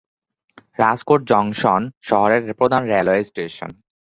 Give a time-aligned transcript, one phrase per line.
[0.79, 3.69] Rajkot junction শহরের প্রধান railway station.